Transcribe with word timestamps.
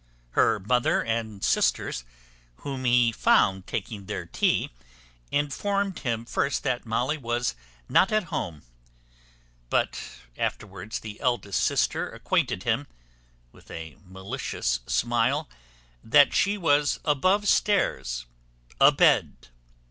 Her 0.31 0.59
mother 0.59 1.03
and 1.03 1.43
sisters, 1.43 2.05
whom 2.61 2.85
he 2.85 3.11
found 3.11 3.67
taking 3.67 4.07
their 4.07 4.25
tea, 4.25 4.71
informed 5.29 5.99
him 5.99 6.25
first 6.25 6.63
that 6.63 6.87
Molly 6.87 7.19
was 7.19 7.53
not 7.87 8.11
at 8.11 8.23
home; 8.33 8.63
but 9.69 10.01
afterwards 10.35 11.01
the 11.01 11.19
eldest 11.21 11.63
sister 11.63 12.09
acquainted 12.09 12.63
him, 12.63 12.87
with 13.51 13.69
a 13.69 13.95
malicious 14.03 14.79
smile, 14.87 15.47
that 16.03 16.33
she 16.33 16.57
was 16.57 16.99
above 17.05 17.47
stairs 17.47 18.25
a 18.79 18.91
bed. 18.91 19.49